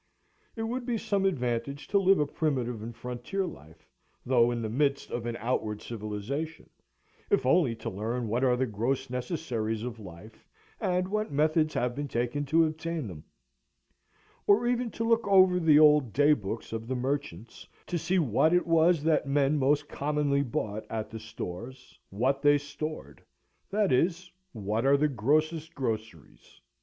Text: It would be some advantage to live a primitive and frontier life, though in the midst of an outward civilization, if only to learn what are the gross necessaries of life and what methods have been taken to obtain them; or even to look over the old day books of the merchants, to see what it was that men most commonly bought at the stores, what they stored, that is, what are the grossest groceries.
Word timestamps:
It 0.55 0.63
would 0.63 0.83
be 0.83 0.97
some 0.97 1.25
advantage 1.25 1.87
to 1.89 1.99
live 1.99 2.17
a 2.19 2.25
primitive 2.25 2.81
and 2.81 2.95
frontier 2.95 3.45
life, 3.45 3.87
though 4.25 4.49
in 4.49 4.63
the 4.63 4.67
midst 4.69 5.11
of 5.11 5.27
an 5.27 5.37
outward 5.39 5.79
civilization, 5.79 6.71
if 7.29 7.45
only 7.45 7.75
to 7.75 7.89
learn 7.91 8.27
what 8.27 8.43
are 8.43 8.57
the 8.57 8.65
gross 8.65 9.11
necessaries 9.11 9.83
of 9.83 9.99
life 9.99 10.43
and 10.79 11.07
what 11.07 11.31
methods 11.31 11.75
have 11.75 11.93
been 11.93 12.07
taken 12.07 12.45
to 12.47 12.65
obtain 12.65 13.05
them; 13.09 13.25
or 14.47 14.65
even 14.65 14.89
to 14.89 15.03
look 15.07 15.27
over 15.27 15.59
the 15.59 15.77
old 15.77 16.13
day 16.13 16.33
books 16.33 16.73
of 16.73 16.87
the 16.87 16.95
merchants, 16.95 17.67
to 17.85 17.99
see 17.99 18.17
what 18.17 18.53
it 18.55 18.65
was 18.65 19.03
that 19.03 19.27
men 19.27 19.59
most 19.59 19.87
commonly 19.87 20.41
bought 20.41 20.83
at 20.89 21.11
the 21.11 21.19
stores, 21.19 21.99
what 22.09 22.41
they 22.41 22.57
stored, 22.57 23.23
that 23.69 23.91
is, 23.91 24.31
what 24.51 24.83
are 24.83 24.97
the 24.97 25.07
grossest 25.07 25.75
groceries. 25.75 26.59